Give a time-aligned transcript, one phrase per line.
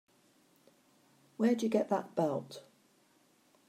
[1.37, 2.63] Where'd you get that belt?